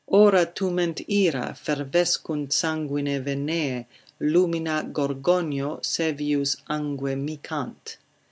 Ora 0.17 0.47
tument 0.47 0.99
ira, 1.07 1.53
fervescunt 1.53 2.51
sanguine 2.51 3.19
venae, 3.23 3.85
Lumina 4.19 4.81
Gorgonio 4.91 5.79
saevius 5.83 6.57
angue 6.67 7.13
micant. 7.15 7.97